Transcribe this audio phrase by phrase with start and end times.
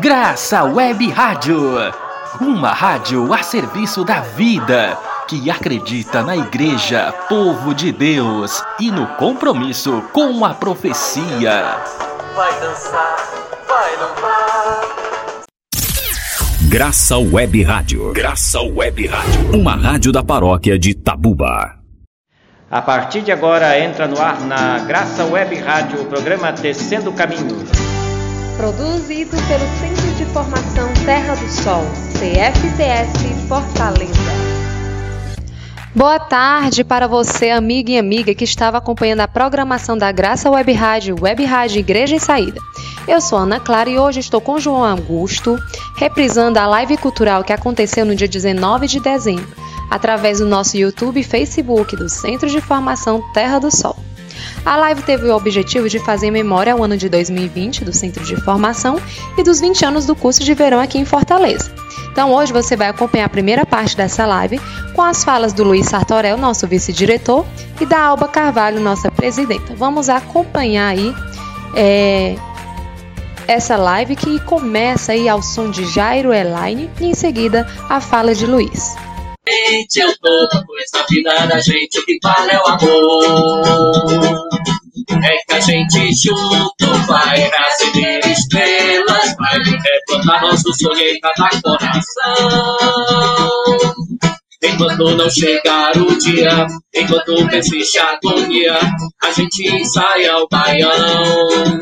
[0.00, 1.74] Graça Web Rádio.
[2.40, 4.96] Uma rádio a serviço da vida,
[5.28, 11.76] que acredita na Igreja, povo de Deus e no compromisso com a profecia.
[12.34, 13.16] Vai dançar,
[13.68, 14.80] vai louvar.
[16.62, 18.12] Graça Web Rádio.
[18.14, 19.60] Graça Web Rádio.
[19.60, 21.78] Uma rádio da paróquia de Tabuba.
[22.70, 27.12] A partir de agora entra no ar na Graça Web Rádio o programa Tecendo o
[27.12, 28.01] Caminho.
[28.56, 31.82] Produzido pelo Centro de Formação Terra do Sol,
[32.12, 34.12] CFTS Fortaleza.
[35.94, 40.72] Boa tarde para você, amiga e amiga que estava acompanhando a programação da Graça Web
[40.72, 42.60] Rádio, Web Rádio Igreja em Saída.
[43.08, 45.58] Eu sou Ana Clara e hoje estou com João Augusto,
[45.96, 49.48] reprisando a live cultural que aconteceu no dia 19 de dezembro,
[49.90, 53.96] através do nosso YouTube e Facebook do Centro de Formação Terra do Sol.
[54.64, 58.36] A live teve o objetivo de fazer memória ao ano de 2020 do Centro de
[58.36, 59.00] Formação
[59.36, 61.70] e dos 20 anos do curso de verão aqui em Fortaleza.
[62.12, 64.60] Então hoje você vai acompanhar a primeira parte dessa live
[64.94, 67.46] com as falas do Luiz Sartorel, nosso vice-diretor,
[67.80, 69.74] e da Alba Carvalho, nossa presidenta.
[69.74, 71.14] Vamos acompanhar aí
[71.74, 72.36] é,
[73.48, 78.34] essa live que começa aí ao som de Jairo Elaine e em seguida a fala
[78.34, 78.94] de Luiz.
[79.44, 84.48] Gente, eu tô com essa vida da gente, o que vale é o amor.
[85.24, 92.78] É que a gente junto vai receber estrelas, vai retornar nosso sonho em cada coração.
[94.62, 98.78] Enquanto não chegar o dia, enquanto persiste a agonia,
[99.24, 100.88] a gente sai ao baião.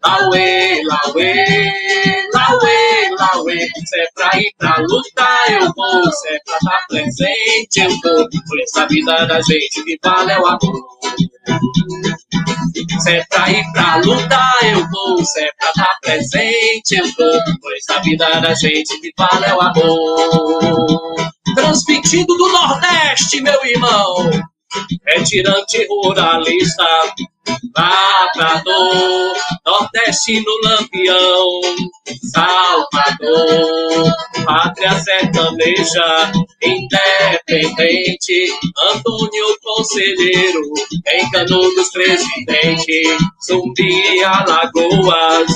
[0.00, 1.44] lauê, lauê,
[2.32, 2.83] lauê.
[3.86, 6.12] Se é pra ir pra lutar, eu vou.
[6.12, 8.28] Se é pra estar presente, eu vou.
[8.28, 10.84] Por essa vida da gente que vale é o amor.
[13.00, 15.24] Se é pra ir pra lutar, eu vou.
[15.24, 17.58] Se é pra estar presente, eu vou.
[17.60, 21.32] Por essa vida da gente que vale é o amor.
[21.54, 24.30] Transmitido do Nordeste, meu irmão.
[25.06, 26.84] É tirante ruralista,
[27.76, 29.34] lavrador,
[29.66, 31.60] Nordeste no Lampião,
[32.32, 34.12] Salvador,
[34.44, 36.32] pátria sertaneja,
[36.62, 38.52] independente,
[38.92, 40.62] Antônio Conselheiro,
[41.12, 43.16] em Canudos presidente,
[43.46, 45.50] Zumbi Alagoas,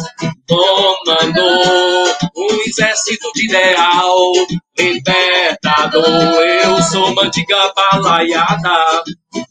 [0.48, 2.06] comandou
[2.36, 4.32] um exército de ideal,
[4.78, 9.02] libertador, eu sou mandiga balaiada,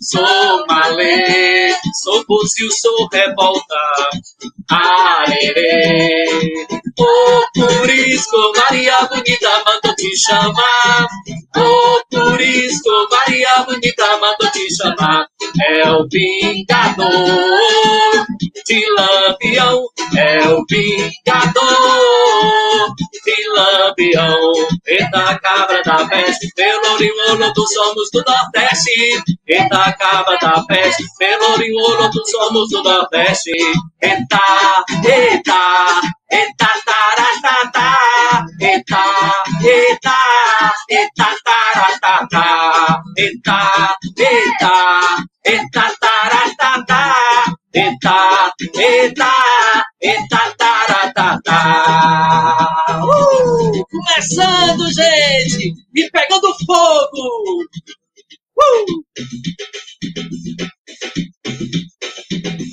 [0.02, 1.74] sou malê,
[2.04, 4.10] sou fuzil, sou revolta,
[4.70, 6.26] arerê.
[6.96, 11.08] Por isso, Maria Bonita mandou te chamar.
[11.54, 15.28] Por isso, Maria Bonita mandou te chamar.
[15.64, 17.14] É o vingador
[18.66, 19.86] de Lampião,
[20.16, 21.68] é o vingador
[23.62, 24.54] Lampião.
[24.88, 29.24] Eita cabra da peste, pelo oriolo somos do Nordeste.
[29.48, 33.52] Eita cabra da peste, pelo oriolo somos do Nordeste.
[34.02, 36.02] Eita, eita,
[36.32, 39.04] eita, taratata, eita,
[39.64, 40.18] eita,
[40.90, 47.14] eita, taratata, eita, eita, eita, taratata,
[47.74, 49.32] eita, eita,
[50.02, 50.56] eita,
[50.98, 51.52] taratata.
[53.04, 53.86] Uh!
[53.90, 57.64] Começando, gente, e pegando fogo.
[58.58, 59.04] Uh!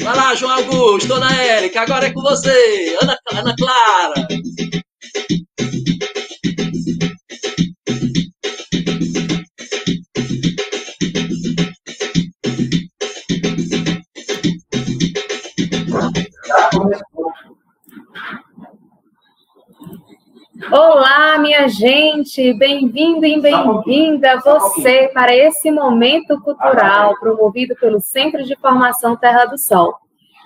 [0.03, 2.97] Vai lá, João Augusto, Dona Érica, agora é com você.
[3.01, 4.29] Ana, Ana Clara.
[20.77, 28.57] Olá, minha gente, bem-vindo e bem-vinda você para esse momento cultural promovido pelo Centro de
[28.57, 29.95] Formação Terra do Sol.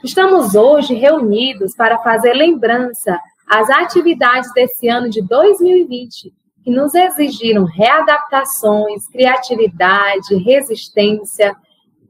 [0.05, 3.19] Estamos hoje reunidos para fazer lembrança
[3.49, 6.31] às atividades desse ano de 2020,
[6.63, 11.57] que nos exigiram readaptações, criatividade, resistência,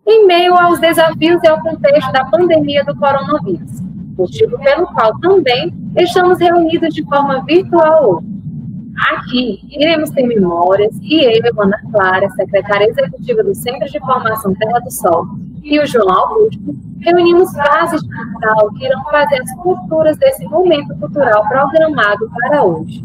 [0.05, 3.88] em meio aos desafios e ao contexto da pandemia do coronavírus
[4.19, 8.27] motivo pelo qual também estamos reunidos de forma virtual hoje.
[9.13, 14.81] Aqui iremos ter memórias e eu, Ana Clara, secretária executiva do Centro de Formação Terra
[14.81, 15.25] do Sol,
[15.63, 16.61] e o João Augusto,
[17.01, 23.05] reunimos frases de Natal que irão fazer as culturas desse momento cultural programado para hoje.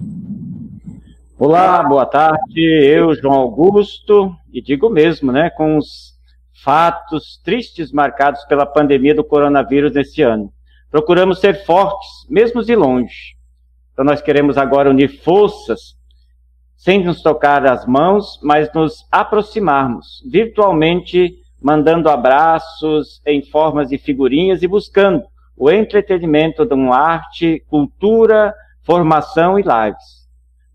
[1.38, 2.60] Olá, boa tarde.
[2.60, 6.14] Eu, João Augusto, e digo mesmo, né, com os
[6.64, 10.52] fatos tristes marcados pela pandemia do coronavírus neste ano.
[10.94, 13.36] Procuramos ser fortes, mesmo de longe.
[13.92, 15.96] Então, nós queremos agora unir forças,
[16.78, 24.62] sem nos tocar as mãos, mas nos aproximarmos virtualmente, mandando abraços em formas de figurinhas
[24.62, 25.24] e buscando
[25.58, 28.54] o entretenimento de uma arte, cultura,
[28.84, 30.28] formação e lives.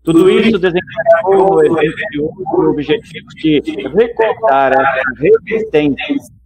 [0.03, 3.61] Tudo isso desencadeou no evento de hoje o objetivo de
[3.95, 6.38] recordar essa resistência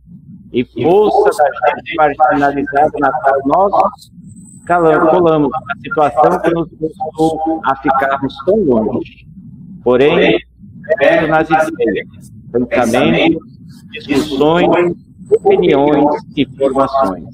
[0.54, 7.76] e força da gente marginalizada na qual nós colamos a situação que nos levou a
[7.78, 9.28] ficarmos tão longe.
[9.84, 10.40] Porém,
[11.00, 12.32] vendo nas ideias,
[12.70, 13.42] pensamentos,
[13.92, 14.96] discussões,
[15.32, 16.06] opiniões
[16.38, 17.26] e formações.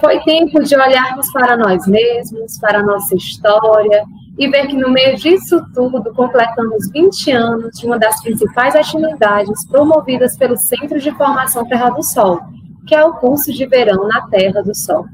[0.00, 4.04] Foi tempo de olharmos para nós mesmos, para a nossa história
[4.38, 9.66] e ver que no meio disso tudo completamos 20 anos de uma das principais atividades
[9.68, 12.40] promovidas pelo Centro de Formação Terra do Sol,
[12.86, 15.06] que é o curso de verão na Terra do Sol.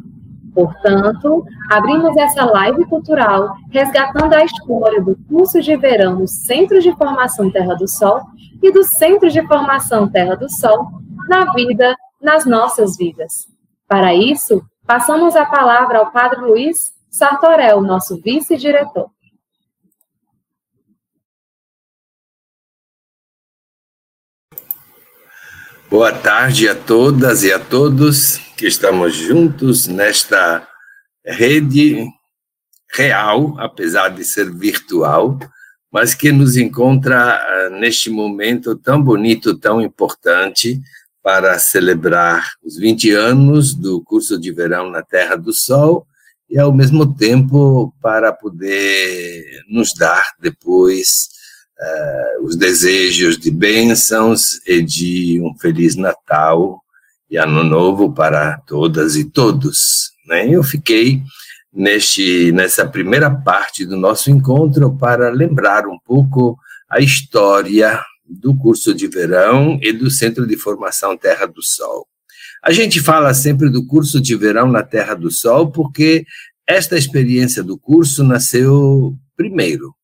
[0.54, 6.92] Portanto, abrimos essa live cultural resgatando a história do curso de verão no Centro de
[6.96, 8.22] Formação Terra do Sol
[8.62, 10.88] e do Centro de Formação Terra do Sol
[11.28, 13.46] na vida, nas nossas vidas.
[13.86, 19.10] Para isso, passamos a palavra ao Padre Luiz Sartorel, nosso vice-diretor.
[25.90, 30.64] Boa tarde a todas e a todos que estamos juntos nesta
[31.26, 32.06] rede
[32.94, 35.40] real, apesar de ser virtual,
[35.90, 40.80] mas que nos encontra uh, neste momento tão bonito, tão importante
[41.20, 46.06] para celebrar os 20 anos do curso de verão na Terra do Sol
[46.48, 51.28] e, ao mesmo tempo, para poder nos dar depois
[51.78, 56.82] uh, os desejos de bênçãos e de um Feliz Natal
[57.30, 60.12] e Ano Novo para todas e todos.
[60.26, 60.48] Né?
[60.48, 61.22] Eu fiquei
[61.72, 66.58] neste, nessa primeira parte do nosso encontro para lembrar um pouco
[66.88, 72.06] a história do curso de verão e do Centro de Formação Terra do Sol.
[72.62, 76.24] A gente fala sempre do curso de verão na Terra do Sol porque
[76.66, 79.94] esta experiência do curso nasceu primeiro.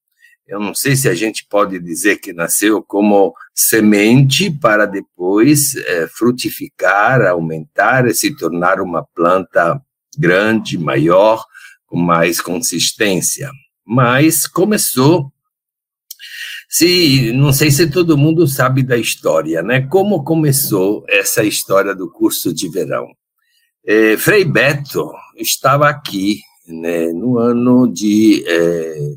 [0.46, 6.06] Eu não sei se a gente pode dizer que nasceu como semente para depois é,
[6.06, 9.80] frutificar, aumentar e se tornar uma planta
[10.18, 11.44] grande, maior,
[11.86, 13.50] com mais consistência.
[13.86, 15.32] Mas começou
[16.74, 19.82] se não sei se todo mundo sabe da história, né?
[19.82, 23.06] Como começou essa história do curso de verão?
[23.86, 29.12] É, Frei Beto estava aqui né, no ano de é,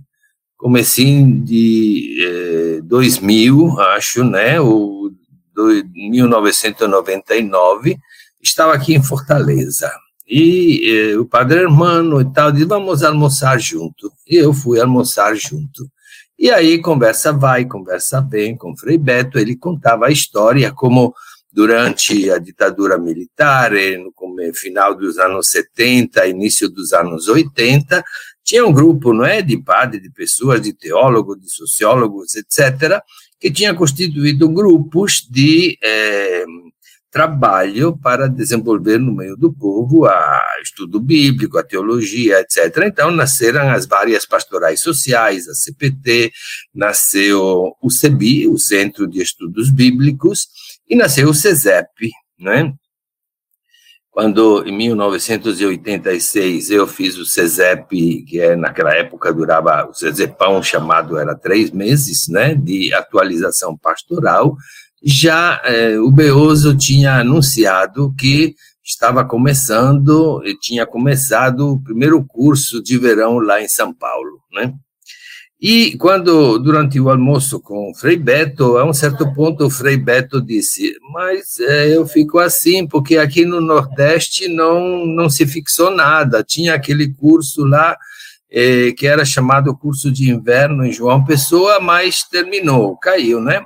[0.56, 4.62] comecinho de é, 2000, acho, né?
[4.62, 5.12] O
[5.51, 7.98] do, 1999
[8.39, 9.92] estava aqui em Fortaleza
[10.30, 15.36] e é, o padre Hermano e tal disse vamos almoçar junto e eu fui almoçar
[15.36, 15.89] junto
[16.38, 21.13] e aí conversa vai, conversa vem com Frei Beto, ele contava a história como
[21.51, 24.13] durante a ditadura militar, no
[24.54, 28.04] final dos anos 70, início dos anos 80,
[28.44, 33.01] tinha um grupo, não é, de padres, de pessoas, de teólogos, de sociólogos, etc.,
[33.39, 36.45] que tinha constituído grupos de eh,
[37.17, 42.83] trabalho para desenvolver no meio do povo a estudo bíblico, a teologia, etc.
[42.86, 46.31] Então nasceram as várias pastorais sociais, a CPT,
[46.75, 50.47] nasceu o CEBI, o Centro de Estudos Bíblicos,
[50.88, 52.71] e nasceu o CESEP, né?
[54.12, 61.17] Quando, em 1986, eu fiz o CESEP, que é, naquela época durava, o CESEPão chamado
[61.17, 64.55] era três meses, né, de atualização pastoral,
[65.04, 72.98] já eh, o Beoso tinha anunciado que estava começando, tinha começado o primeiro curso de
[72.98, 74.74] verão lá em São Paulo, né?
[75.60, 79.98] E quando, durante o almoço com o Frei Beto, a um certo ponto o Frei
[79.98, 85.89] Beto disse, mas é, eu fico assim, porque aqui no Nordeste não, não se fixou
[85.89, 87.98] nada, tinha aquele curso lá
[88.51, 93.63] é, que era chamado curso de inverno em João Pessoa, mas terminou, caiu, né?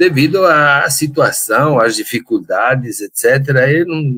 [0.00, 4.14] Devido à situação, às dificuldades, etc., eu não,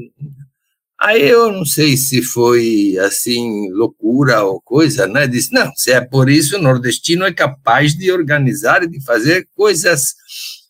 [1.00, 5.26] Aí eu não sei se foi assim loucura ou coisa, né?
[5.26, 9.48] Disse não, se é por isso o nordestino é capaz de organizar e de fazer
[9.56, 10.14] coisas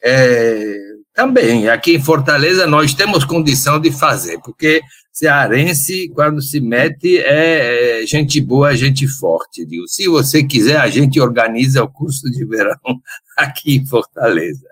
[0.02, 0.75] é,
[1.12, 1.69] também.
[1.69, 4.81] Aqui em Fortaleza nós temos condição de fazer, porque
[5.12, 9.66] cearense quando se mete é, é gente boa, gente forte.
[9.66, 12.78] Digo, se você quiser a gente organiza o curso de verão
[13.37, 14.72] aqui em Fortaleza.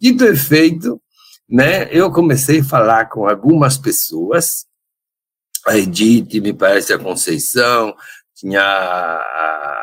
[0.00, 1.00] Dito e feito,
[1.48, 4.64] né, eu comecei a falar com algumas pessoas,
[5.66, 7.94] a Edith, me parece a Conceição,
[8.34, 9.82] tinha a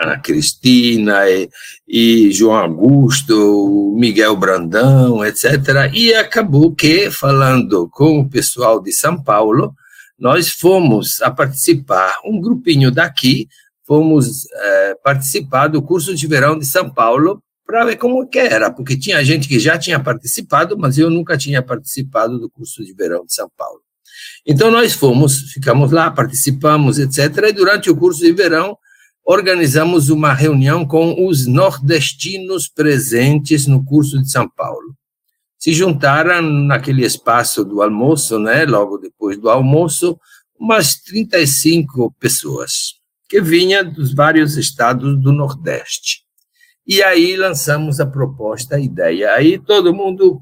[0.00, 1.50] Ana Cristina e,
[1.86, 5.90] e, João Augusto, Miguel Brandão, etc.
[5.92, 9.74] E acabou que, falando com o pessoal de São Paulo,
[10.18, 13.48] nós fomos a participar, um grupinho daqui,
[13.86, 18.70] fomos é, participar do curso de verão de São Paulo para ver como que era,
[18.70, 22.92] porque tinha gente que já tinha participado, mas eu nunca tinha participado do curso de
[22.92, 23.80] verão de São Paulo.
[24.46, 27.48] Então nós fomos, ficamos lá, participamos, etc.
[27.48, 28.76] E durante o curso de verão
[29.24, 34.96] organizamos uma reunião com os nordestinos presentes no curso de São Paulo.
[35.56, 40.18] Se juntaram naquele espaço do almoço, né, logo depois do almoço,
[40.58, 42.94] umas 35 pessoas
[43.28, 46.21] que vinham dos vários estados do Nordeste.
[46.86, 49.32] E aí lançamos a proposta, a ideia.
[49.34, 50.40] Aí todo mundo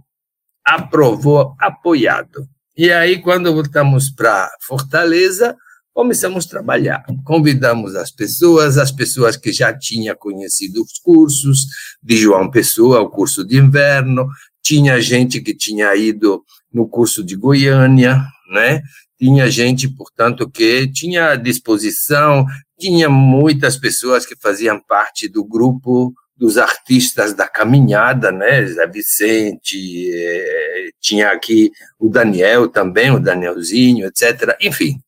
[0.64, 2.46] aprovou, apoiado.
[2.76, 5.56] E aí, quando voltamos para Fortaleza,
[5.92, 7.04] começamos a trabalhar.
[7.24, 11.66] Convidamos as pessoas, as pessoas que já tinham conhecido os cursos
[12.02, 14.26] de João Pessoa, o curso de inverno,
[14.62, 16.42] tinha gente que tinha ido
[16.72, 18.80] no curso de Goiânia, né?
[19.18, 22.46] Tinha gente, portanto, que tinha disposição,
[22.78, 28.64] tinha muitas pessoas que faziam parte do grupo dos artistas da caminhada, né?
[28.64, 34.56] Zé Vicente, eh, tinha aqui o Daniel também, o Danielzinho, etc.
[34.62, 34.98] Enfim,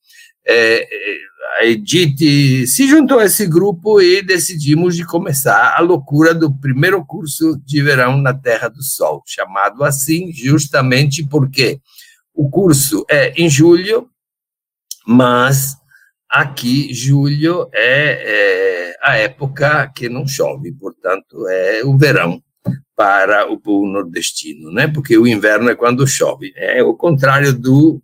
[0.47, 0.87] é,
[1.59, 7.03] a Edith se juntou a esse grupo e decidimos de começar a loucura do primeiro
[7.03, 11.81] curso de verão na Terra do Sol, chamado assim justamente porque
[12.35, 14.07] o curso é em julho,
[15.07, 15.79] mas
[16.33, 22.43] Aqui, julho é, é, a época que não chove, portanto, é o verão
[22.97, 24.89] para o povo nordestino, né?
[24.89, 26.51] Porque o inverno é quando chove.
[26.57, 28.03] É o contrário do,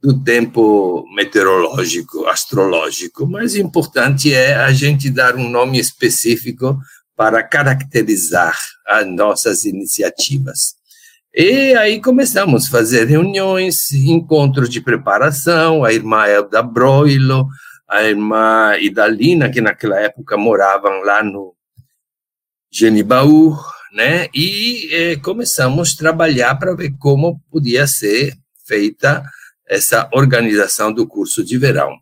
[0.00, 3.26] do tempo meteorológico, astrológico.
[3.26, 6.78] Mas o importante é a gente dar um nome específico
[7.14, 10.75] para caracterizar as nossas iniciativas.
[11.38, 17.46] E aí começamos a fazer reuniões, encontros de preparação, a irmã Elda Broilo,
[17.86, 21.54] a irmã Idalina, que naquela época moravam lá no
[22.72, 23.54] Genibaú,
[23.92, 24.28] né?
[24.34, 28.32] E eh, começamos a trabalhar para ver como podia ser
[28.66, 29.22] feita
[29.68, 31.98] essa organização do curso de verão.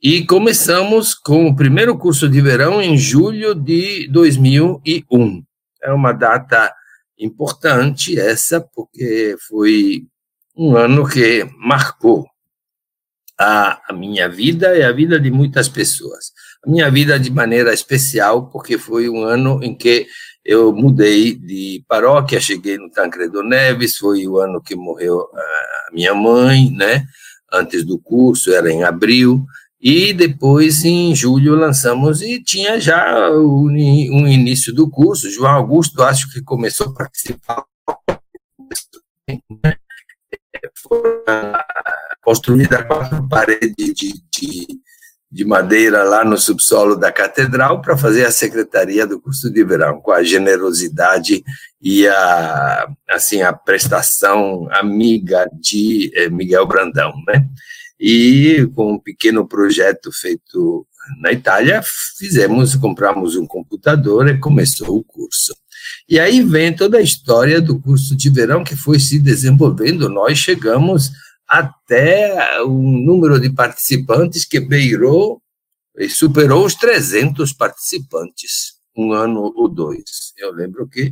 [0.00, 5.42] E começamos com o primeiro curso de verão em julho de 2001.
[5.82, 6.72] É uma data
[7.18, 10.06] importante essa, porque foi
[10.56, 12.26] um ano que marcou
[13.38, 16.32] a, a, minha vida e a vida de muitas pessoas.
[16.64, 20.06] A minha vida de maneira especial, porque foi um ano em que
[20.44, 26.14] eu mudei de paróquia, cheguei no Tancredo Neves, foi o ano que morreu a minha
[26.14, 27.04] mãe, né?
[27.52, 29.44] Antes do curso, era em abril,
[29.86, 35.30] e depois, em julho, lançamos e tinha já um, um início do curso.
[35.30, 37.62] João Augusto, acho que começou a participar.
[42.24, 44.66] Construída quatro paredes de, de,
[45.30, 50.00] de madeira lá no subsolo da catedral para fazer a secretaria do curso de verão,
[50.00, 51.44] com a generosidade
[51.82, 57.46] e a, assim, a prestação amiga de eh, Miguel Brandão, né?
[58.06, 60.86] E com um pequeno projeto feito
[61.22, 61.80] na Itália,
[62.18, 65.56] fizemos, compramos um computador e começou o curso.
[66.06, 70.10] E aí vem toda a história do curso de verão que foi se desenvolvendo.
[70.10, 71.12] Nós chegamos
[71.48, 75.40] até um número de participantes que beirou
[75.96, 80.34] e superou os 300 participantes, um ano ou dois.
[80.36, 81.10] Eu lembro que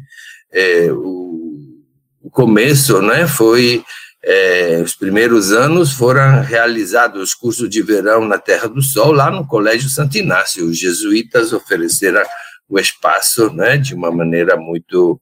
[0.53, 1.81] é, o,
[2.21, 3.83] o começo né, foi
[4.25, 9.31] é, os primeiros anos foram realizados os cursos de verão na Terra do Sol, lá
[9.31, 10.67] no Colégio Santo Inácio.
[10.67, 12.23] Os jesuítas ofereceram
[12.69, 15.21] o espaço né, de uma maneira muito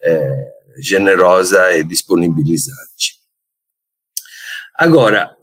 [0.00, 0.48] é,
[0.78, 3.16] generosa e disponibilizante.
[4.78, 5.34] Agora,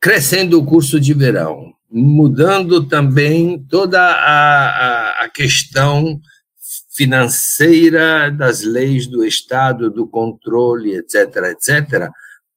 [0.00, 6.20] crescendo o curso de verão, mudando também toda a, a, a questão
[7.00, 12.10] financeira, das leis do Estado, do controle, etc., etc.,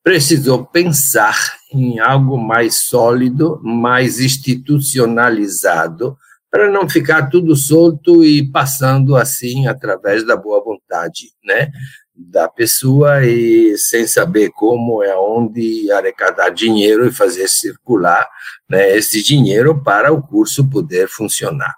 [0.03, 1.33] precisou pensar
[1.71, 6.17] em algo mais sólido, mais institucionalizado,
[6.51, 11.71] para não ficar tudo solto e passando assim através da boa vontade, né,
[12.13, 18.27] da pessoa e sem saber como é onde arrecadar dinheiro e fazer circular,
[18.69, 21.73] né, esse dinheiro para o curso poder funcionar.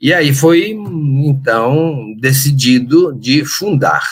[0.00, 4.06] E aí foi, então, decidido de fundar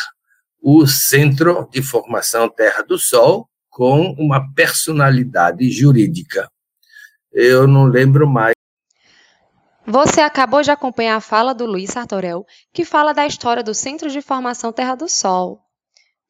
[0.61, 6.51] o Centro de Formação Terra do Sol com uma personalidade jurídica.
[7.33, 8.55] Eu não lembro mais.
[9.87, 14.11] Você acabou de acompanhar a fala do Luiz Sartorel, que fala da história do Centro
[14.11, 15.61] de Formação Terra do Sol,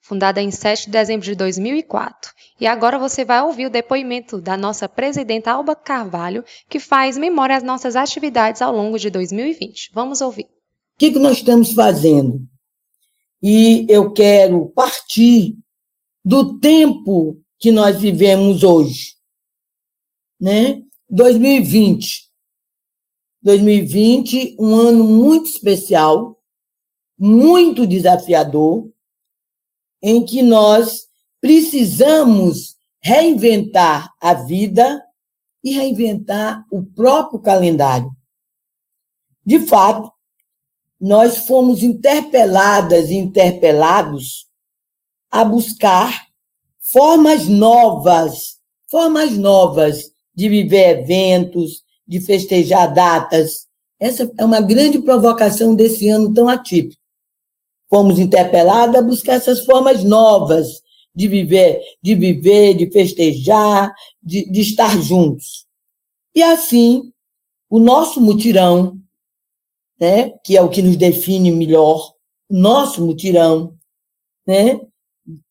[0.07, 2.33] fundada em 7 de dezembro de 2004.
[2.61, 7.57] E agora você vai ouvir o depoimento da nossa presidenta Alba Carvalho, que faz memória
[7.57, 9.91] às nossas atividades ao longo de 2020.
[9.93, 10.45] Vamos ouvir.
[10.45, 12.41] O que, que nós estamos fazendo?
[13.43, 15.57] E eu quero partir
[16.25, 19.15] do tempo que nós vivemos hoje,
[20.41, 20.83] né?
[21.11, 22.27] 2020.
[23.43, 26.37] 2020, um ano muito especial,
[27.19, 28.89] muito desafiador,
[30.03, 31.07] em que nós
[31.41, 35.03] precisamos reinventar a vida
[35.63, 38.11] e reinventar o próprio calendário.
[39.45, 40.11] De fato,
[41.01, 44.47] nós fomos interpeladas e interpelados
[45.31, 46.27] a buscar
[46.81, 53.67] formas novas, formas novas de viver eventos, de festejar datas.
[54.01, 57.06] Essa é uma grande provocação desse ano tão atípico
[57.89, 60.83] fomos interpelados a buscar essas formas novas
[61.15, 65.67] de viver, de viver, de festejar, de, de estar juntos.
[66.35, 67.11] E assim,
[67.71, 68.99] o nosso mutirão,
[69.99, 72.13] né, que é o que nos define melhor,
[72.51, 73.75] o nosso mutirão,
[74.47, 74.79] né,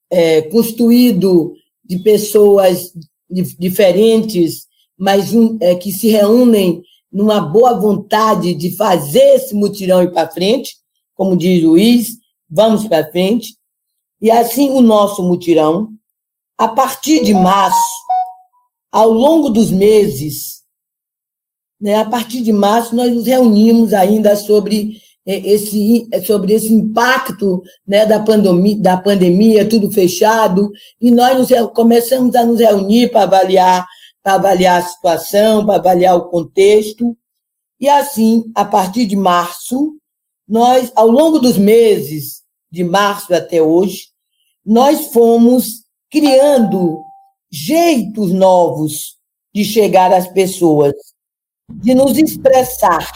[0.10, 2.94] é, construído de pessoas
[3.30, 10.12] diferentes, mas um, é, que se reúnem numa boa vontade de fazer esse mutirão ir
[10.12, 10.76] para frente,
[11.16, 12.18] como diz Luiz,
[12.50, 13.56] vamos para frente.
[14.22, 15.90] E assim o nosso mutirão,
[16.58, 18.06] a partir de março,
[18.92, 20.64] ao longo dos meses,
[21.80, 27.62] né, a partir de março, nós nos reunimos ainda sobre é, esse, sobre esse impacto
[27.86, 30.72] né, da, pandemia, da pandemia, tudo fechado,
[31.02, 33.86] e nós nos, começamos a nos reunir para avaliar,
[34.24, 37.18] para avaliar a situação, para avaliar o contexto.
[37.80, 39.98] E assim, a partir de março,
[40.48, 42.45] nós, ao longo dos meses,
[42.76, 44.10] de março até hoje,
[44.66, 47.02] nós fomos criando
[47.50, 49.16] jeitos novos
[49.54, 50.94] de chegar às pessoas,
[51.72, 53.10] de nos expressar,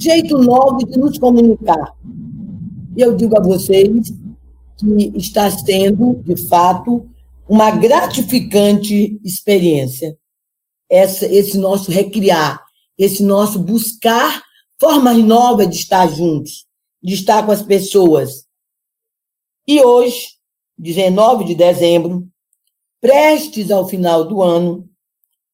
[0.00, 1.94] jeito novo de nos comunicar.
[2.96, 4.10] Eu digo a vocês
[4.78, 7.06] que está sendo, de fato,
[7.46, 10.16] uma gratificante experiência.
[10.90, 12.64] Essa, esse nosso recriar,
[12.96, 14.42] esse nosso buscar
[14.80, 16.64] formas novas de estar juntos,
[17.02, 18.47] de estar com as pessoas,
[19.68, 20.28] e hoje,
[20.78, 22.26] 19 de dezembro,
[23.02, 24.88] prestes ao final do ano,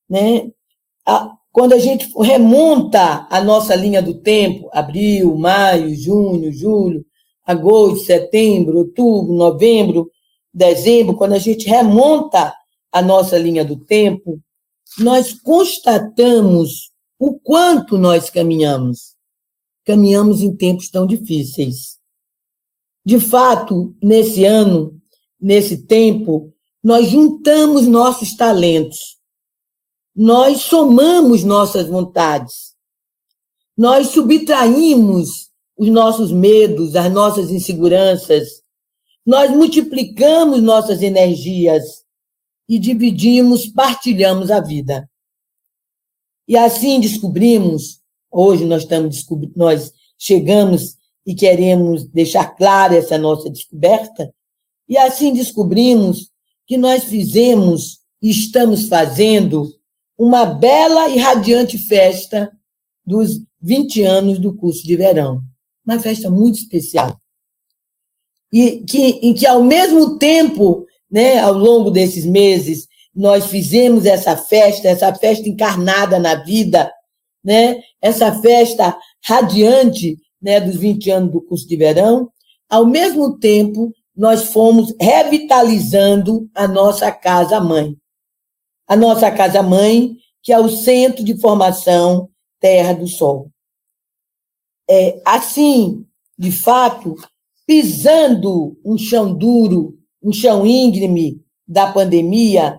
[0.08, 0.52] né,
[1.04, 7.04] a, quando a gente remonta a nossa linha do tempo, abril, maio, junho, julho,
[7.44, 10.08] agosto, setembro, outubro, novembro,
[10.52, 12.54] dezembro, quando a gente remonta
[12.92, 14.40] a nossa linha do tempo,
[14.96, 19.16] nós constatamos o quanto nós caminhamos.
[19.84, 21.98] Caminhamos em tempos tão difíceis.
[23.04, 25.00] De fato, nesse ano,
[25.40, 28.98] nesse tempo, nós juntamos nossos talentos,
[30.14, 32.74] nós somamos nossas vontades,
[33.76, 38.62] nós subtraímos os nossos medos, as nossas inseguranças,
[39.26, 42.04] nós multiplicamos nossas energias
[42.68, 45.08] e dividimos, partilhamos a vida.
[46.46, 49.24] E assim descobrimos, hoje nós estamos
[49.56, 54.32] nós chegamos e queremos deixar clara essa nossa descoberta,
[54.88, 56.30] e assim descobrimos
[56.66, 59.68] que nós fizemos e estamos fazendo
[60.18, 62.50] uma bela e radiante festa
[63.04, 65.42] dos 20 anos do curso de verão.
[65.84, 67.18] Uma festa muito especial.
[68.52, 74.36] E que, em que, ao mesmo tempo, né, ao longo desses meses, nós fizemos essa
[74.36, 76.90] festa, essa festa encarnada na vida,
[77.44, 82.30] né, essa festa radiante né, dos 20 anos do curso de verão,
[82.68, 87.96] ao mesmo tempo, nós fomos revitalizando a nossa casa-mãe.
[88.86, 92.28] A nossa casa-mãe, que é o Centro de Formação
[92.60, 93.50] Terra do Sol.
[94.88, 96.04] É, assim,
[96.38, 97.16] de fato,
[97.66, 102.78] pisando um chão duro, um chão íngreme da pandemia,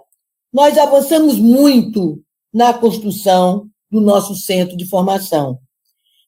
[0.53, 2.21] nós avançamos muito
[2.53, 5.59] na construção do nosso centro de formação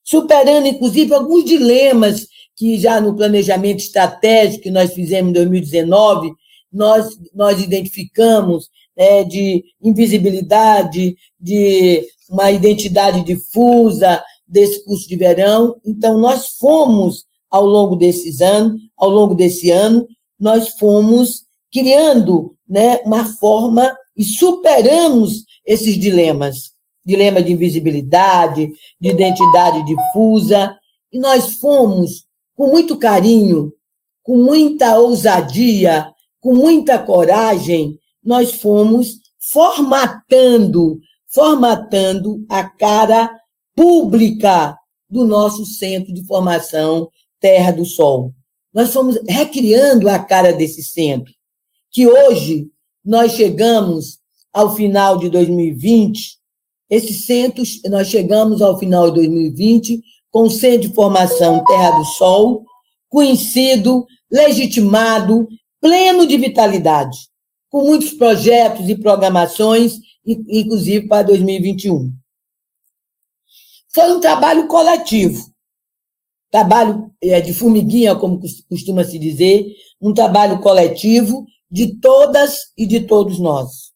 [0.08, 6.32] superando, inclusive, alguns dilemas que já no planejamento estratégico que nós fizemos em 2019,
[6.72, 15.76] nós, nós identificamos é, de invisibilidade, de uma identidade difusa desse curso de verão.
[15.86, 20.08] Então, nós fomos, ao longo desses anos, ao longo desse ano,
[20.40, 26.77] nós fomos criando né, uma forma e superamos esses dilemas
[27.08, 30.78] dilema de invisibilidade, de identidade difusa,
[31.10, 33.72] e nós fomos, com muito carinho,
[34.22, 43.32] com muita ousadia, com muita coragem, nós fomos formatando, formatando a cara
[43.74, 44.78] pública
[45.10, 48.34] do nosso centro de formação Terra do Sol.
[48.74, 51.34] Nós fomos recriando a cara desse centro,
[51.90, 52.68] que hoje
[53.06, 54.20] nós chegamos
[54.52, 56.37] ao final de 2020,
[56.90, 62.06] esse centro, nós chegamos ao final de 2020 com o Centro de Formação Terra do
[62.06, 62.66] Sol,
[63.10, 65.48] conhecido, legitimado,
[65.82, 67.18] pleno de vitalidade,
[67.70, 72.14] com muitos projetos e programações, inclusive para 2021.
[73.94, 75.44] Foi um trabalho coletivo,
[76.52, 79.66] trabalho é, de formiguinha, como costuma se dizer,
[80.00, 83.92] um trabalho coletivo de todas e de todos nós.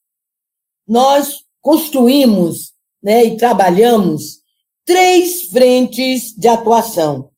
[0.87, 2.70] Nós construímos
[3.01, 4.41] né, e trabalhamos
[4.85, 7.31] três frentes de atuação.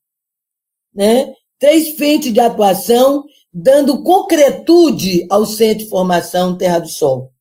[0.94, 1.34] Né?
[1.58, 7.32] Três frentes de atuação dando concretude ao Centro de Formação Terra do Sol.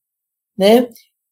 [0.57, 0.89] Né?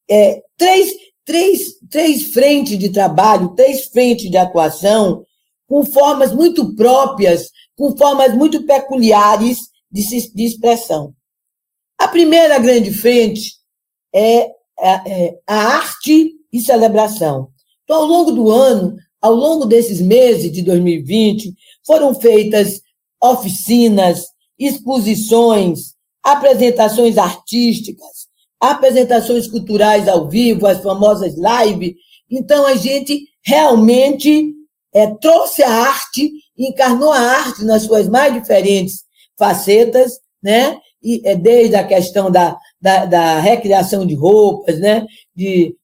[0.10, 0.92] É, três,
[1.24, 5.24] três, três frentes de trabalho, três frentes de atuação
[5.68, 11.14] com formas muito próprias, com formas muito peculiares de, de expressão.
[11.98, 13.54] A primeira grande frente
[14.14, 14.50] é
[14.80, 17.50] a, é a arte e celebração.
[17.84, 21.54] Então, ao longo do ano, ao longo desses meses de 2020,
[21.86, 22.82] foram feitas
[23.22, 24.26] oficinas,
[24.58, 28.28] exposições, apresentações artísticas,
[28.60, 31.96] apresentações culturais ao vivo, as famosas lives.
[32.30, 34.54] Então, a gente realmente
[34.94, 39.04] é, trouxe a arte, encarnou a arte nas suas mais diferentes
[39.38, 40.80] facetas, né?
[41.04, 45.06] E, é, desde a questão da, da, da recriação de roupas, né?
[45.36, 45.76] de,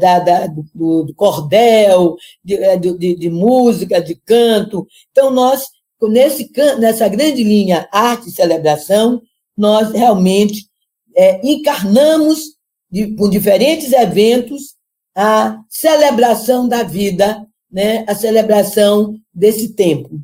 [0.00, 2.16] da, da, do, do, cordel,
[2.48, 4.86] é, de, de, de, música, de canto.
[5.10, 5.68] Então, nós,
[6.02, 9.20] nesse, nessa grande linha arte e celebração,
[9.56, 10.68] nós realmente
[11.16, 12.54] é, encarnamos,
[12.90, 14.74] de, com diferentes eventos,
[15.16, 20.20] a celebração da vida, né, a celebração desse tempo.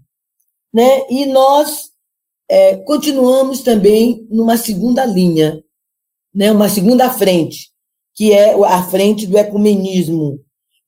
[0.72, 1.06] Né?
[1.08, 1.90] E nós
[2.48, 5.62] é, continuamos também numa segunda linha,
[6.34, 7.70] né, uma segunda frente,
[8.20, 10.40] que é a frente do ecumenismo.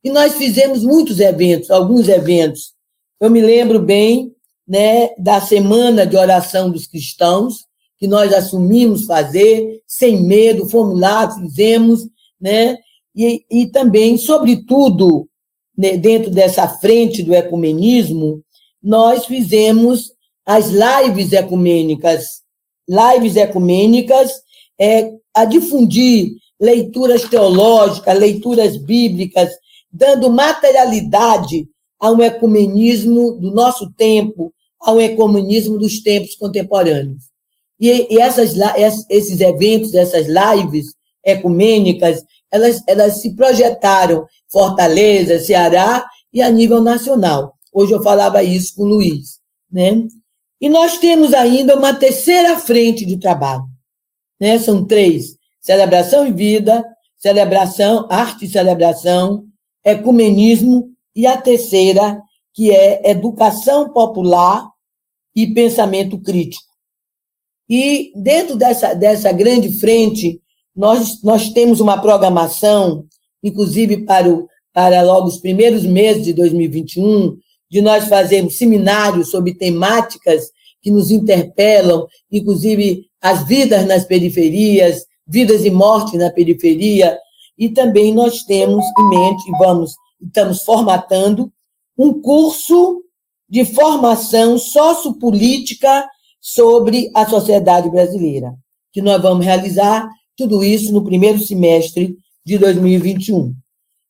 [0.05, 2.75] E nós fizemos muitos eventos, alguns eventos.
[3.18, 4.35] Eu me lembro bem
[4.68, 7.64] né, da Semana de Oração dos Cristãos,
[7.99, 12.07] que nós assumimos fazer, sem medo, fomos lá, fizemos,
[12.38, 12.77] né?
[13.16, 15.27] E, e também, sobretudo,
[15.75, 18.45] né, dentro dessa frente do ecumenismo,
[18.83, 20.12] nós fizemos
[20.45, 22.42] as lives ecumênicas,
[22.87, 24.33] lives ecumênicas
[24.79, 29.51] é, a difundir leituras teológicas, leituras bíblicas,
[29.92, 37.25] dando materialidade a um ecumenismo do nosso tempo, a um ecumenismo dos tempos contemporâneos.
[37.81, 38.55] E, e essas,
[39.11, 40.94] esses eventos, essas lives
[41.25, 47.55] ecumênicas, elas, elas se projetaram Fortaleza, Ceará e a nível nacional.
[47.72, 49.40] Hoje eu falava isso com o Luiz.
[49.70, 50.07] Né?
[50.61, 53.64] E nós temos ainda uma terceira frente de trabalho.
[54.40, 54.61] Né?
[54.61, 56.85] São três celebração e vida,
[57.16, 59.44] celebração, arte e celebração,
[59.83, 62.20] ecumenismo, e a terceira,
[62.55, 64.68] que é educação popular
[65.35, 66.64] e pensamento crítico.
[67.68, 70.40] E dentro dessa, dessa grande frente,
[70.75, 73.07] nós, nós temos uma programação,
[73.42, 77.37] inclusive para, o, para logo os primeiros meses de 2021,
[77.70, 80.51] de nós fazermos seminários sobre temáticas
[80.83, 87.18] que nos interpelam, inclusive as vidas nas periferias, vidas e morte na periferia,
[87.56, 91.52] e também nós temos em mente, vamos, estamos formatando
[91.96, 93.02] um curso
[93.48, 96.08] de formação sociopolítica
[96.40, 98.54] sobre a sociedade brasileira,
[98.92, 103.54] que nós vamos realizar tudo isso no primeiro semestre de 2021.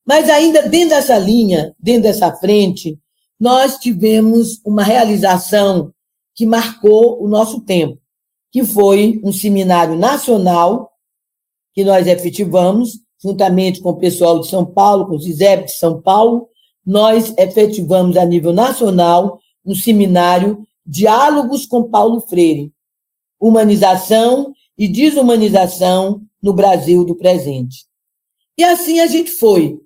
[0.07, 2.99] Mas ainda dentro dessa linha, dentro dessa frente,
[3.39, 5.93] nós tivemos uma realização
[6.35, 7.99] que marcou o nosso tempo,
[8.51, 10.92] que foi um seminário nacional
[11.75, 16.01] que nós efetivamos, juntamente com o pessoal de São Paulo, com o CISEP de São
[16.01, 16.49] Paulo,
[16.85, 22.73] nós efetivamos a nível nacional um seminário Diálogos com Paulo Freire,
[23.41, 27.87] Humanização e Desumanização no Brasil do Presente.
[28.59, 29.79] E assim a gente foi.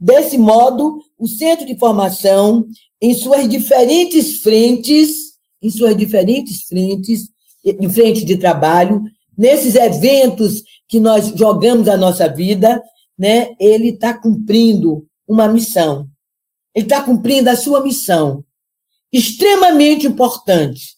[0.00, 2.66] Desse modo, o Centro de Formação,
[3.00, 7.28] em suas diferentes frentes, em suas diferentes frentes,
[7.64, 9.02] em frente de trabalho,
[9.38, 12.82] nesses eventos que nós jogamos a nossa vida,
[13.16, 16.08] né, ele está cumprindo uma missão.
[16.74, 18.44] Ele está cumprindo a sua missão,
[19.12, 20.96] extremamente importante,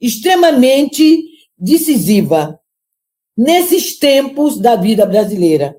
[0.00, 1.24] extremamente
[1.58, 2.58] decisiva,
[3.36, 5.76] nesses tempos da vida brasileira,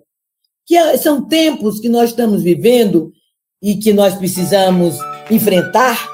[0.65, 3.11] que é, são tempos que nós estamos vivendo
[3.61, 4.95] e que nós precisamos
[5.31, 6.07] enfrentar,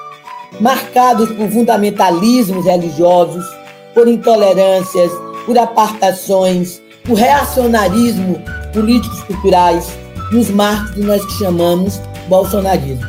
[0.60, 3.44] marcados por fundamentalismos religiosos,
[3.92, 5.10] por intolerâncias,
[5.46, 8.40] por apartações, por reacionarismo
[8.72, 9.86] políticos culturais,
[10.32, 13.06] nos marcos que nós chamamos bolsonarismo.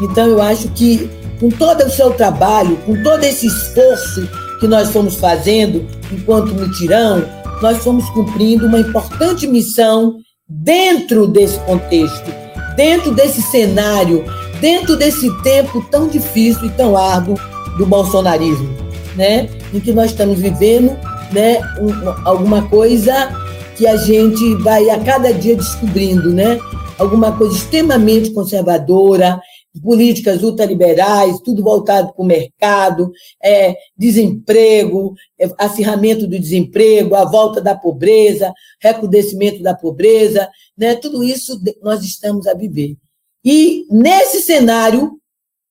[0.00, 4.28] Então, eu acho que, com todo o seu trabalho, com todo esse esforço
[4.58, 7.24] que nós fomos fazendo enquanto mutirão,
[7.60, 10.16] nós fomos cumprindo uma importante missão
[10.48, 12.32] dentro desse contexto,
[12.76, 14.24] dentro desse cenário,
[14.60, 17.36] dentro desse tempo tão difícil e tão árduo
[17.78, 18.68] do bolsonarismo,
[19.16, 19.48] né?
[19.72, 20.96] Em que nós estamos vivendo,
[21.32, 23.30] né, um, alguma coisa
[23.76, 26.58] que a gente vai a cada dia descobrindo, né?
[26.98, 29.40] Alguma coisa extremamente conservadora,
[29.80, 33.10] políticas ultraliberais, tudo voltado para o mercado,
[33.42, 40.94] é, desemprego, é, acirramento do desemprego, a volta da pobreza, recrudescimento da pobreza, né?
[40.94, 42.96] tudo isso nós estamos a viver.
[43.44, 45.18] E nesse cenário,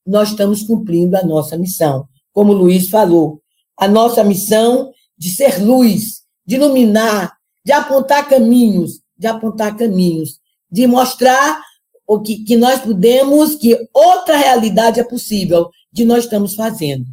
[0.06, 2.06] nós estamos cumprindo a nossa missão.
[2.34, 3.40] Como o Luiz falou,
[3.78, 4.92] a nossa missão
[5.22, 11.62] de ser luz, de iluminar, de apontar caminhos, de apontar caminhos, de mostrar
[12.08, 17.06] o que, que nós podemos, que outra realidade é possível, que nós estamos fazendo.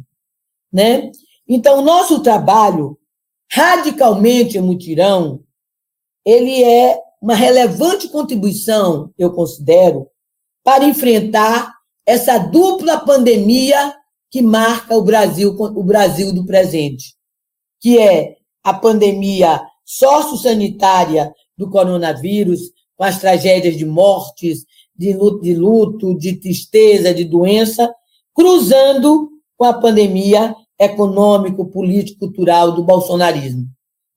[0.73, 1.11] Né?
[1.47, 2.97] Então, o nosso trabalho,
[3.51, 5.43] radicalmente mutirão,
[6.25, 10.07] ele é uma relevante contribuição, eu considero,
[10.63, 11.75] para enfrentar
[12.07, 13.95] essa dupla pandemia
[14.31, 17.18] que marca o Brasil, o Brasil do presente,
[17.79, 24.65] que é a pandemia sociosanitária do coronavírus, com as tragédias de mortes,
[24.95, 27.91] de luto, de luto, de tristeza, de doença,
[28.33, 33.65] cruzando com a pandemia econômico, político, cultural do bolsonarismo,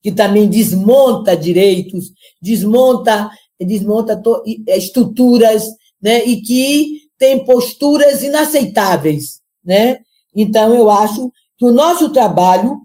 [0.01, 4.21] que também desmonta direitos, desmonta, desmonta
[4.67, 5.67] estruturas,
[6.01, 9.99] né, e que tem posturas inaceitáveis, né?
[10.35, 12.81] Então eu acho que o nosso trabalho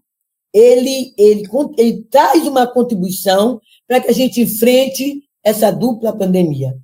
[0.53, 6.75] ele, ele, ele traz uma contribuição para que a gente enfrente essa dupla pandemia.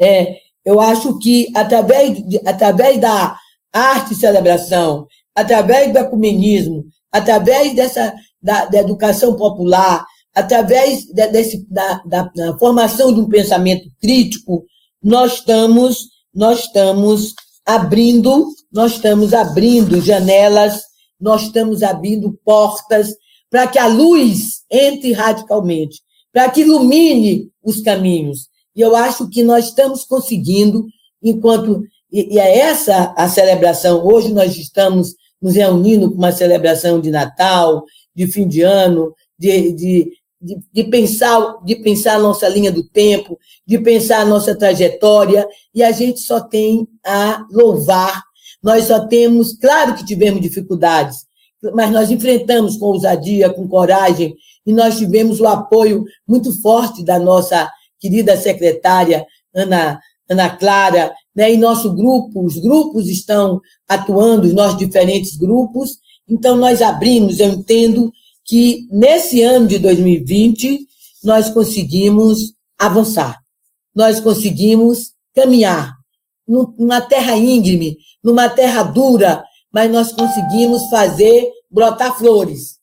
[0.00, 3.36] É, eu acho que através, de, através da
[3.72, 11.66] arte e celebração, através do ecumenismo, através dessa da, da educação popular, através de, desse,
[11.70, 14.64] da, da, da, formação de um pensamento crítico,
[15.02, 17.34] nós estamos nós estamos
[17.66, 20.82] abrindo nós estamos abrindo janelas,
[21.22, 23.14] nós estamos abrindo portas
[23.48, 26.00] para que a luz entre radicalmente,
[26.32, 28.48] para que ilumine os caminhos.
[28.74, 30.84] E eu acho que nós estamos conseguindo,
[31.22, 31.84] enquanto.
[32.10, 34.04] E, é essa a celebração.
[34.04, 39.72] Hoje nós estamos nos reunindo com uma celebração de Natal, de fim de ano, de,
[39.72, 44.56] de, de, de, pensar, de pensar a nossa linha do tempo, de pensar a nossa
[44.56, 48.22] trajetória, e a gente só tem a louvar.
[48.62, 51.18] Nós só temos, claro que tivemos dificuldades,
[51.74, 57.18] mas nós enfrentamos com ousadia, com coragem, e nós tivemos o apoio muito forte da
[57.18, 61.52] nossa querida secretária Ana, Ana Clara, né?
[61.52, 65.98] e nosso grupo, os grupos estão atuando, os nossos diferentes grupos,
[66.28, 68.12] então nós abrimos, eu entendo
[68.44, 70.86] que nesse ano de 2020
[71.22, 73.38] nós conseguimos avançar,
[73.94, 76.01] nós conseguimos caminhar
[76.78, 82.78] numa terra íngreme, numa terra dura, mas nós conseguimos fazer brotar flores,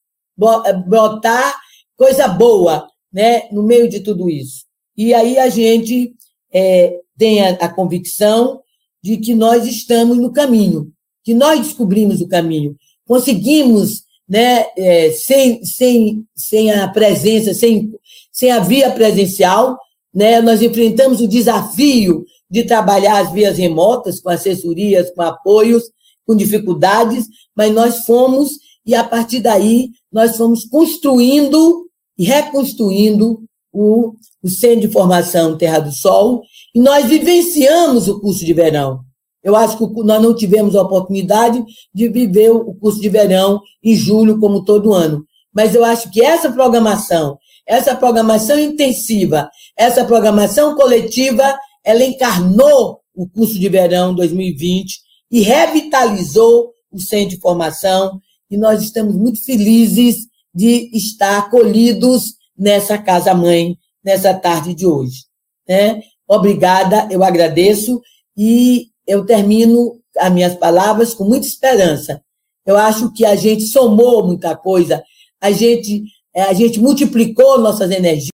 [0.88, 1.56] brotar
[1.96, 4.66] coisa boa, né, no meio de tudo isso.
[4.98, 6.14] E aí a gente
[6.52, 8.62] é, tem a, a convicção
[9.04, 10.92] de que nós estamos no caminho,
[11.24, 12.76] que nós descobrimos o caminho,
[13.08, 17.92] conseguimos, né, é, sem, sem, sem a presença, sem,
[18.32, 19.78] sem a via presencial,
[20.14, 25.84] né, nós enfrentamos o desafio de trabalhar as vias remotas, com assessorias, com apoios,
[26.26, 28.52] com dificuldades, mas nós fomos,
[28.86, 35.80] e a partir daí, nós fomos construindo e reconstruindo o, o Centro de Formação Terra
[35.80, 36.42] do Sol,
[36.74, 39.02] e nós vivenciamos o curso de verão.
[39.44, 43.96] Eu acho que nós não tivemos a oportunidade de viver o curso de verão em
[43.96, 45.26] julho, como todo ano.
[45.54, 53.28] Mas eu acho que essa programação, essa programação intensiva, essa programação coletiva, ela encarnou o
[53.28, 55.00] curso de verão 2020
[55.32, 62.98] e revitalizou o centro de formação e nós estamos muito felizes de estar acolhidos nessa
[62.98, 65.26] casa-mãe, nessa tarde de hoje.
[65.68, 66.02] Né?
[66.28, 68.02] Obrigada, eu agradeço
[68.36, 72.22] e eu termino as minhas palavras com muita esperança.
[72.66, 75.04] Eu acho que a gente somou muita coisa,
[75.42, 76.04] a gente,
[76.36, 78.30] é, a gente multiplicou nossas energias.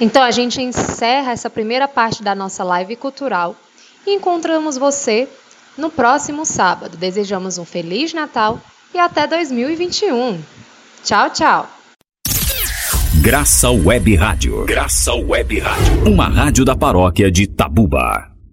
[0.00, 3.56] Então a gente encerra essa primeira parte da nossa live cultural
[4.06, 5.28] e encontramos você
[5.76, 6.96] no próximo sábado.
[6.96, 8.60] Desejamos um Feliz Natal
[8.94, 10.40] e até 2021.
[11.02, 11.68] Tchau, tchau.
[13.20, 14.64] Graça Web Rádio.
[14.64, 16.08] Graça Web Rádio.
[16.08, 18.37] Uma rádio da paróquia de Tabuba.